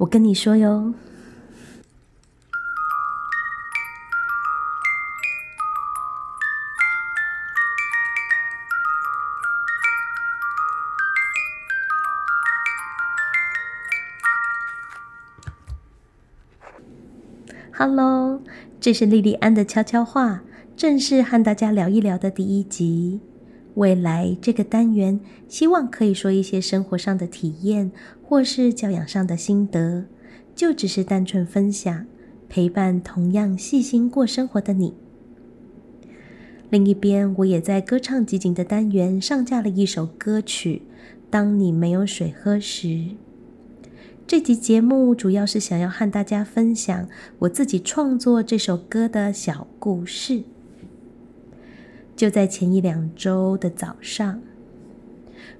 [0.00, 0.94] 我跟你说哟。
[17.72, 18.42] Hello，
[18.80, 20.40] 这是莉莉安的悄悄话，
[20.74, 23.20] 正式和大家聊一聊的第一集。
[23.74, 27.90] 未来这个单元，希望可以说一些生活上的体验，
[28.22, 30.04] 或是教养上的心得，
[30.54, 32.06] 就只是单纯分享，
[32.48, 34.94] 陪伴同样细心过生活的你。
[36.68, 40.82] 另一边，我也在歌唱集锦的单元上架了一首歌曲
[41.28, 42.88] 《当你没有水喝时》。
[44.26, 47.08] 这集节目主要是想要和大家分享
[47.40, 50.44] 我自己创作这首歌的小故事。
[52.20, 54.42] 就在前一两周的早上，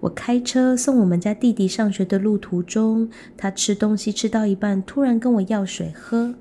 [0.00, 6.34] 我开车送我们家弟弟上学的路途中，他吃东西吃到一半，突然跟我要水喝，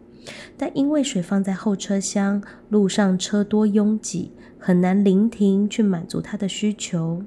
[0.58, 7.22] 但因为水放在后车厢，路上车多拥挤，很难临停去满足他的需求。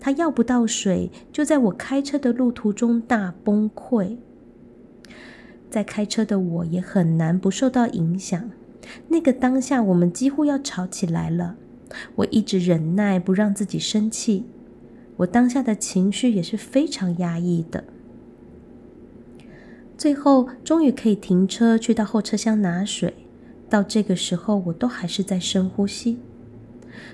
[0.00, 4.16] 他要不到水，就在我开车的路途中大崩溃。
[5.68, 8.50] 在开车的我也很难不受到影响。
[9.08, 11.56] 那个当下，我们几乎要吵起来了。
[12.16, 14.44] 我一直忍耐，不让自己生气。
[15.18, 17.84] 我当下的情绪也是非常压抑的。
[19.96, 23.14] 最后，终于可以停车去到后车厢拿水。
[23.68, 26.18] 到这个时候，我都还是在深呼吸。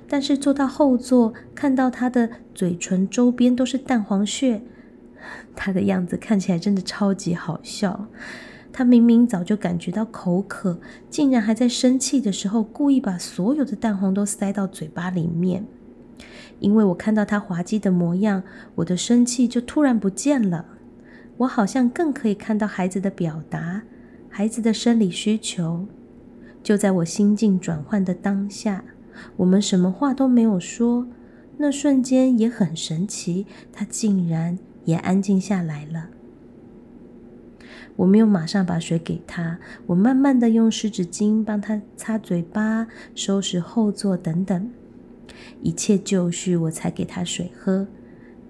[0.08, 4.62] 但是坐到后座，看到他的嘴唇周边都是蛋黄屑，
[5.54, 8.08] 他的样子看起来真的超级好笑。
[8.72, 10.78] 他明明早就感觉到口渴，
[11.10, 15.66] 竟然还在生气的时候故意把所有的蛋黄都塞到嘴巴里面。
[16.60, 18.42] 因为我看到他滑稽的模样，
[18.76, 20.66] 我的生气就突然不见了。
[21.38, 23.82] 我好像更可以看到孩子的表达，
[24.28, 25.86] 孩子的生理需求。
[26.62, 28.84] 就在我心境转换的当下，
[29.36, 31.06] 我们什么话都没有说，
[31.56, 36.08] 那瞬间也很神奇，他竟然也安静下来了。
[37.98, 44.70] 我没有马上把水给他，我慢慢的用湿纸巾帮他擦嘴巴、收拾后座等等，
[45.62, 47.88] 一切就绪，我才给他水喝。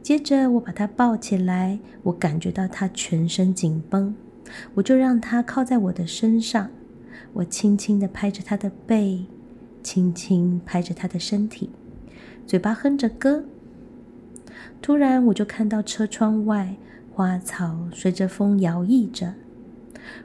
[0.03, 4.14] 接着我把他抱起来，我感觉到他全身紧绷，
[4.75, 6.69] 我就让他靠在我的身上，
[7.32, 9.25] 我轻轻的拍着他的背，
[9.82, 11.70] 轻轻拍着他的身体，
[12.47, 13.44] 嘴巴哼着歌。
[14.82, 16.76] 突然，我就看到车窗外。
[17.19, 19.34] 花草随着风摇曳着，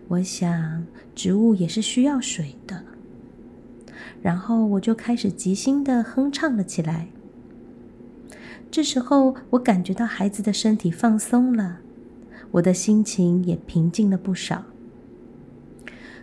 [0.09, 2.83] 我想植物也是需要水的。
[4.21, 7.07] 然后我就开始即兴的哼唱了起来。
[8.69, 11.79] 这时候，我感觉到孩子的身体放松了，
[12.51, 14.65] 我的心情也平静了不少。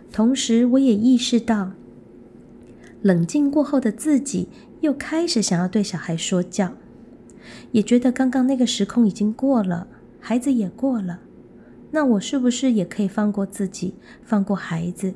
[0.09, 1.73] 同时，我也意识到，
[3.01, 4.47] 冷静过后的自己
[4.79, 6.75] 又开始想要对小孩说教，
[7.73, 9.87] 也觉得刚刚那个时空已经过了。
[10.21, 11.19] 孩子也过了，
[11.89, 15.13] 那我是不是也可以放过自己，放过孩子？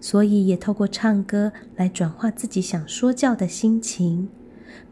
[0.00, 4.28] 所以也透过唱歌来转化自己想说教的心情，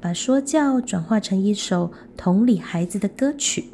[0.00, 3.66] 把说教转化成一首同理孩子的歌曲。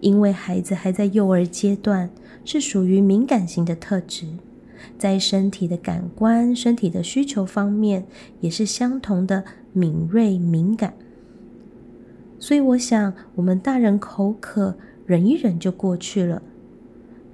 [0.00, 2.10] 因为孩子还在幼儿阶段，
[2.44, 4.26] 是属于敏感型的特质，
[4.98, 8.06] 在身体的感官、身体的需求方面，
[8.40, 10.94] 也是相同的敏锐敏感。
[12.38, 14.76] 所以我想，我们大人口渴
[15.06, 16.42] 忍一忍就过去了，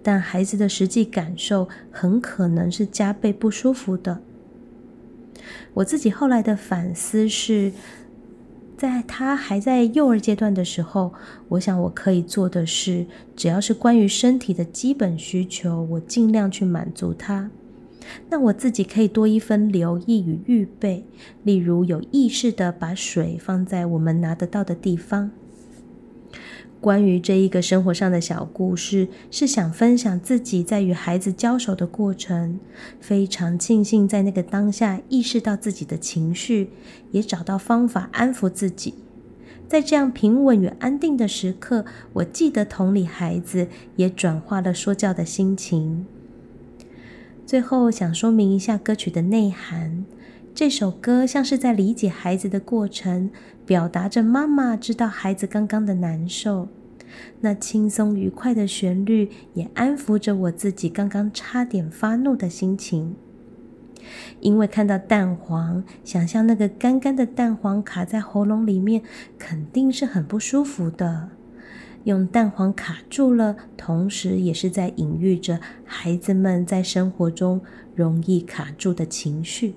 [0.03, 4.21] 但孩子的实际感受很可能是加倍不舒服的。
[5.75, 7.73] 我自己后来的反思是，
[8.79, 11.13] 在他还在幼儿阶段的时候，
[11.49, 13.05] 我想我可以做的是，
[13.37, 17.51] 只要是关于身体的基本需求，我尽量去满足他。
[18.31, 21.05] 那我自己可以多一分留意与预备，
[21.43, 25.31] 例如有意识的把水放在我们拿得到的地方。
[26.81, 32.61] 关于这一个生活上的小故事，是想分享自己在与孩子交手的过程。
[33.01, 36.69] 非常庆幸在那个当下意识到自己的情绪，
[37.11, 38.93] 也找到方法安抚自己。
[39.67, 46.05] 在这样平稳与安定的时刻，我记得同理孩子，也转化了说教的心情。
[47.47, 50.05] 最后想说明一下歌曲的内涵。
[50.55, 53.31] 这首歌像是在理解孩子的过程，
[53.67, 56.69] 表达着妈妈知道孩子刚刚的难受。
[57.41, 63.15] 那轻松愉快的旋律也安抚着我自己刚刚差点发怒的心情。
[64.41, 69.03] 因为看到蛋黄，想象那个干干的蛋黄卡在喉咙里面，
[69.39, 71.31] 肯定是很不舒服的。
[72.05, 77.61] 用蛋黄卡住了，同时也是在隐喻着孩子们在生活中
[77.95, 79.75] 容易卡住的情绪。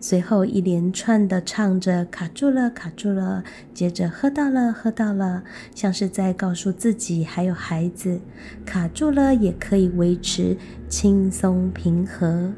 [0.00, 3.42] 随后一连串的唱着“卡住了，卡住了”，
[3.74, 5.42] 接着喝到了，喝到了，
[5.74, 8.20] 像是在告诉自己还有孩子，
[8.64, 10.56] 卡住了也可以维持
[10.88, 12.52] 轻松平和，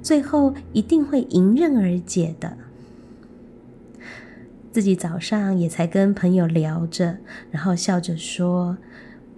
[0.00, 2.56] 最后一定会迎刃而解的。
[4.72, 7.18] 自己早上也才跟朋友聊着，
[7.50, 8.78] 然后笑着说：“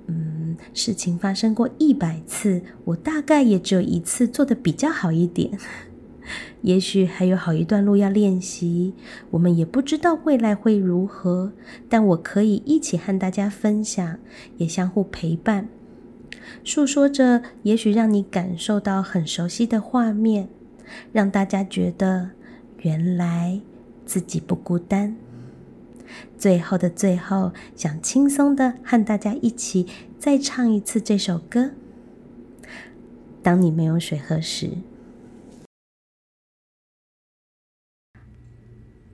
[0.06, 5.58] 嗯，事情发生过一百次，我大概也只有一次做的比较好一点。
[6.62, 8.94] ”也许还有好一段路要练习，
[9.30, 11.52] 我们也不知道未来会如何，
[11.88, 14.18] 但我可以一起和大家分享，
[14.58, 15.68] 也相互陪伴，
[16.62, 20.48] 诉说着，也许让你感受到很熟悉的画面，
[21.10, 22.30] 让大家觉得
[22.82, 23.60] 原来
[24.04, 25.16] 自己不孤单。
[26.36, 29.86] 最后的最后，想轻松的和大家一起
[30.18, 31.70] 再唱一次这首歌。
[33.42, 34.70] 当你没有水喝时。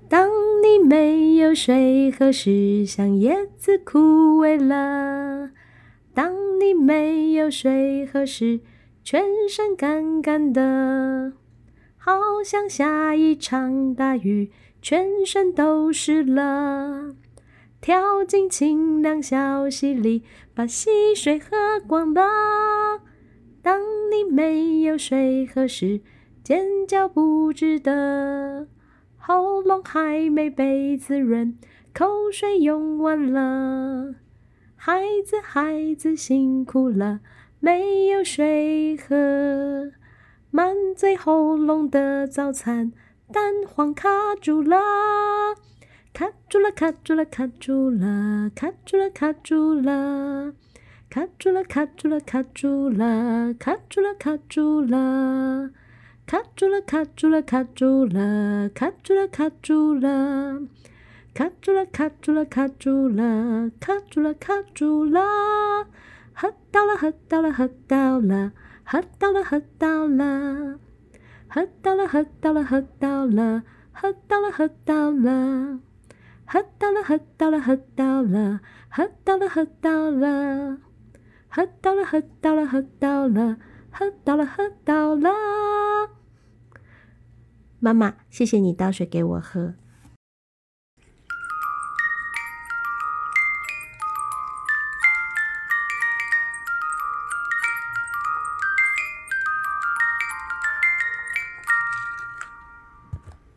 [0.09, 0.31] 当
[0.63, 5.51] 你没有水喝时，像叶子枯萎了；
[6.15, 8.61] 当你没有水喝时，
[9.05, 11.35] 全身干干的，
[11.99, 17.15] 好像下一场大雨，全身都湿了。
[17.81, 22.23] 跳进清凉小溪里，把溪水喝光了。
[23.63, 23.81] 当
[24.11, 26.01] 你没有水喝时，
[26.43, 28.67] 尖叫不值得。
[29.17, 31.59] 喉咙还没被滋润，
[31.93, 34.15] 口水用完了。
[34.75, 37.21] 孩子，孩子辛苦了，
[37.61, 39.93] 没有水喝。
[40.51, 42.93] 满嘴喉咙的早餐，
[43.31, 44.09] 蛋黄卡
[44.41, 44.79] 住了，
[46.15, 50.55] 卡住了，卡住了，卡住了，卡住了，卡住了，
[51.11, 55.71] 卡住了，卡住了，卡住了，卡住了，卡住了。
[56.27, 60.27] 卡住了，卡住了，卡住了，卡住了，卡住了，
[61.35, 65.21] 卡住了，卡住了，卡住了，卡住了，卡住了，
[66.35, 68.53] 喝到了，喝到了，喝到了，
[68.85, 70.79] 喝到了，喝到了，
[71.49, 73.63] 喝到了，喝到了，喝到了，
[73.93, 75.81] 喝到了，喝到了，
[76.45, 78.61] 喝到了，喝到了，喝到了，
[78.91, 80.79] 喝到了，喝到了，
[81.49, 83.57] 喝到了，喝到了，喝到了，
[83.91, 85.31] 喝到了，喝到了。
[87.81, 89.75] 妈妈，谢谢你倒水给我喝。